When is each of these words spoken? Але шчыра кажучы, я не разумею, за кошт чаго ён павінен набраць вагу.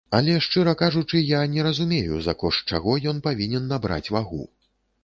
Але 0.19 0.35
шчыра 0.45 0.71
кажучы, 0.79 1.21
я 1.33 1.41
не 1.57 1.67
разумею, 1.69 2.15
за 2.29 2.33
кошт 2.45 2.67
чаго 2.75 2.99
ён 3.13 3.25
павінен 3.31 3.73
набраць 3.75 4.07
вагу. 4.19 4.43